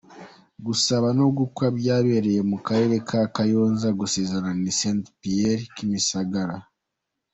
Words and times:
Gusaba 0.65 1.07
no 1.17 1.27
gukwa 1.37 1.65
byabereye 1.77 2.41
mu 2.51 2.57
karere 2.65 2.95
ka 3.09 3.21
Kayonza 3.35 3.87
gusezerana 3.99 4.51
ni 4.63 4.71
St 4.79 5.03
Pierre 5.19 5.63
Kimisagara. 5.75 6.57